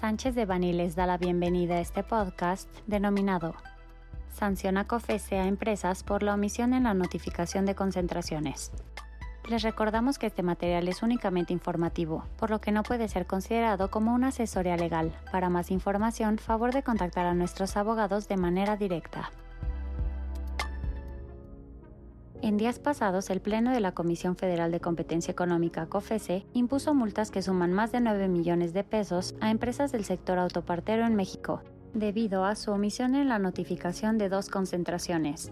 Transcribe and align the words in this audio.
Sánchez 0.00 0.34
de 0.34 0.44
Bani 0.44 0.74
les 0.74 0.94
da 0.94 1.06
la 1.06 1.16
bienvenida 1.16 1.76
a 1.76 1.80
este 1.80 2.02
podcast 2.02 2.68
denominado 2.86 3.54
Sanciona 4.28 4.86
COFESE 4.86 5.38
a 5.38 5.46
empresas 5.46 6.02
por 6.02 6.22
la 6.22 6.34
omisión 6.34 6.74
en 6.74 6.84
la 6.84 6.92
notificación 6.92 7.64
de 7.64 7.74
concentraciones. 7.74 8.72
Les 9.48 9.62
recordamos 9.62 10.18
que 10.18 10.26
este 10.26 10.42
material 10.42 10.86
es 10.88 11.02
únicamente 11.02 11.54
informativo, 11.54 12.24
por 12.36 12.50
lo 12.50 12.60
que 12.60 12.72
no 12.72 12.82
puede 12.82 13.08
ser 13.08 13.26
considerado 13.26 13.90
como 13.90 14.12
una 14.12 14.28
asesoría 14.28 14.76
legal. 14.76 15.12
Para 15.32 15.48
más 15.48 15.70
información, 15.70 16.36
favor 16.36 16.74
de 16.74 16.82
contactar 16.82 17.24
a 17.24 17.32
nuestros 17.32 17.78
abogados 17.78 18.28
de 18.28 18.36
manera 18.36 18.76
directa. 18.76 19.30
En 22.46 22.58
días 22.58 22.78
pasados, 22.78 23.28
el 23.30 23.40
Pleno 23.40 23.72
de 23.72 23.80
la 23.80 23.90
Comisión 23.90 24.36
Federal 24.36 24.70
de 24.70 24.78
Competencia 24.78 25.32
Económica, 25.32 25.86
COFESE, 25.86 26.46
impuso 26.52 26.94
multas 26.94 27.32
que 27.32 27.42
suman 27.42 27.72
más 27.72 27.90
de 27.90 28.00
9 28.00 28.28
millones 28.28 28.72
de 28.72 28.84
pesos 28.84 29.34
a 29.40 29.50
empresas 29.50 29.90
del 29.90 30.04
sector 30.04 30.38
autopartero 30.38 31.04
en 31.04 31.16
México, 31.16 31.62
debido 31.92 32.44
a 32.44 32.54
su 32.54 32.70
omisión 32.70 33.16
en 33.16 33.28
la 33.28 33.40
notificación 33.40 34.16
de 34.16 34.28
dos 34.28 34.48
concentraciones. 34.48 35.50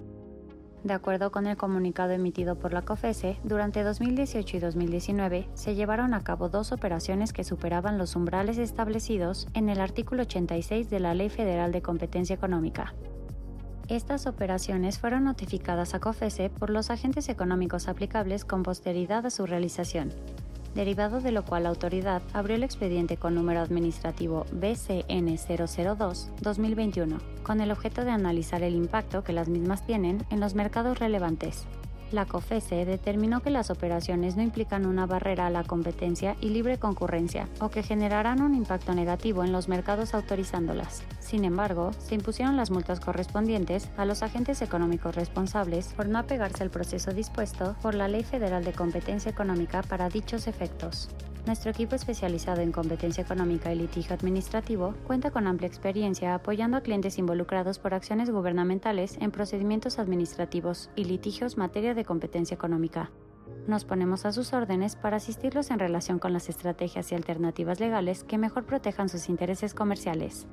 De 0.85 0.95
acuerdo 0.95 1.33
con 1.33 1.49
el 1.49 1.57
comunicado 1.57 2.13
emitido 2.13 2.61
por 2.61 2.73
la 2.73 2.83
COFESE, 2.83 3.41
durante 3.43 3.83
2018 3.83 4.57
y 4.57 4.61
2019 4.61 5.49
se 5.55 5.75
llevaron 5.75 6.15
a 6.15 6.23
cabo 6.23 6.49
dos 6.49 6.71
operaciones 6.71 7.33
que 7.33 7.43
superaban 7.43 7.99
los 7.99 8.15
umbrales 8.15 8.57
establecidos 8.57 9.49
en 9.53 9.69
el 9.69 9.81
artículo 9.81 10.23
86 10.23 10.91
de 10.91 11.01
la 11.01 11.15
Ley 11.15 11.29
Federal 11.29 11.73
de 11.73 11.83
Competencia 11.83 12.35
Económica. 12.35 12.95
Estas 13.89 14.27
operaciones 14.27 14.99
fueron 14.99 15.25
notificadas 15.25 15.93
a 15.93 16.01
COFESE 16.01 16.49
por 16.49 16.71
los 16.71 16.89
agentes 16.89 17.29
económicos 17.29 17.87
aplicables 17.87 18.47
con 18.47 18.63
posteridad 18.63 19.27
a 19.27 19.31
su 19.31 19.45
realización, 19.45 20.11
derivado 20.75 21.21
de 21.21 21.33
lo 21.33 21.45
cual 21.45 21.65
la 21.65 21.69
autoridad 21.69 22.23
abrió 22.33 22.57
el 22.57 22.63
expediente 22.63 23.19
con 23.19 23.35
número 23.35 23.61
administrativo 23.61 24.47
BCN 24.53 25.37
002-2021, 25.37 27.21
con 27.43 27.61
el 27.61 27.71
objeto 27.71 28.07
de 28.07 28.11
analizar 28.11 28.63
el 28.63 28.75
impacto 28.75 29.23
que 29.23 29.35
las 29.35 29.51
mismas 29.51 29.85
tienen 29.85 30.25
en 30.31 30.41
los 30.41 30.55
mercados 30.55 30.99
relevantes. 30.99 31.67
La 32.15 32.27
COFESE 32.27 32.85
determinó 32.85 33.43
que 33.43 33.51
las 33.51 33.71
operaciones 33.71 34.37
no 34.37 34.43
implican 34.45 34.87
una 34.87 35.05
barrera 35.05 35.49
a 35.49 35.51
la 35.51 35.65
competencia 35.65 36.37
y 36.41 36.51
libre 36.51 36.79
concurrencia 36.79 37.49
o 37.59 37.71
que 37.71 37.83
generarán 37.83 38.41
un 38.41 38.55
impacto 38.55 38.95
negativo 38.95 39.43
en 39.43 39.51
los 39.51 39.67
mercados 39.69 40.15
autorizándolas. 40.15 41.03
Sin 41.19 41.45
embargo, 41.45 41.91
se 41.99 42.15
impusieron 42.15 42.57
las 42.57 42.71
multas 42.71 43.01
correspondientes 43.01 43.91
a 43.97 44.05
los 44.05 44.23
agentes 44.23 44.63
económicos 44.63 45.17
responsables 45.17 45.89
por 45.89 46.07
no 46.07 46.21
apegarse 46.21 46.63
al 46.63 46.71
proceso 46.71 47.11
dispuesto 47.11 47.75
por 47.83 47.97
la 47.97 48.07
Ley 48.07 48.23
Federal 48.23 48.63
de 48.63 48.75
Competencia 48.75 49.33
Económica 49.33 49.83
para 49.83 50.09
dichos 50.09 50.47
efectos. 50.47 51.09
Nuestro 51.47 51.71
equipo 51.71 51.95
especializado 51.95 52.63
en 52.63 52.73
competencia 52.73 53.23
económica 53.23 53.71
y 53.71 53.77
litigio 53.77 54.15
administrativo 54.15 54.95
cuenta 55.07 55.31
con 55.31 55.47
amplia 55.47 55.67
experiencia 55.67 56.35
apoyando 56.35 56.79
a 56.79 56.81
clientes 56.81 57.19
involucrados 57.19 57.79
por 57.79 57.93
acciones 57.93 58.31
gubernamentales 58.31 59.19
en 59.21 59.31
procedimientos 59.31 59.99
administrativos 59.99 60.89
y 60.97 61.05
litigios 61.05 61.59
materia 61.59 61.93
de 61.93 62.07
competencia 62.07 62.55
económica. 62.55 63.11
Nos 63.67 63.85
ponemos 63.85 64.25
a 64.25 64.33
sus 64.33 64.55
órdenes 64.55 64.97
para 64.97 65.19
asistirlos 65.19 65.71
en 65.71 65.79
relación 65.79 66.19
con 66.19 66.33
las 66.33 66.49
estrategias 66.49 67.13
y 67.13 67.15
alternativas 67.15 67.79
legales 67.79 68.25
que 68.25 68.39
mejor 68.39 68.65
protejan 68.65 69.11
sus 69.11 69.29
intereses 69.29 69.75
comerciales. 69.75 70.47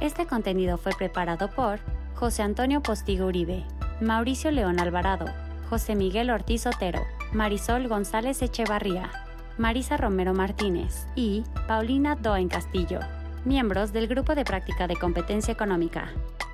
Este 0.00 0.26
contenido 0.26 0.78
fue 0.78 0.92
preparado 0.96 1.50
por 1.50 1.80
José 2.14 2.42
Antonio 2.42 2.82
Postigo 2.82 3.26
Uribe, 3.26 3.64
Mauricio 4.00 4.52
León 4.52 4.78
Alvarado, 4.78 5.26
José 5.68 5.94
Miguel 5.94 6.30
Ortiz 6.30 6.66
Otero, 6.66 7.02
Marisol 7.32 7.88
González 7.88 8.40
Echevarría, 8.42 9.10
Marisa 9.58 9.96
Romero 9.96 10.34
Martínez 10.34 11.06
y 11.14 11.44
Paulina 11.66 12.16
Doen 12.16 12.48
Castillo, 12.48 13.00
miembros 13.44 13.92
del 13.92 14.08
Grupo 14.08 14.34
de 14.34 14.44
Práctica 14.44 14.86
de 14.86 14.96
Competencia 14.96 15.52
Económica. 15.52 16.10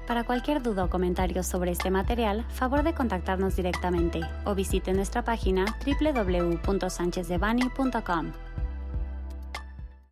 Para 0.07 0.25
cualquier 0.25 0.63
duda 0.63 0.85
o 0.85 0.91
comentario 0.91 1.43
sobre 1.43 1.71
este 1.71 1.91
material, 1.91 2.45
favor 2.49 2.83
de 2.83 2.95
contactarnos 2.95 3.57
directamente 3.57 4.21
o 4.45 4.55
visite 4.55 4.93
nuestra 4.93 5.23
página 5.23 5.65
www.sanchezdevani.com. 5.87 8.33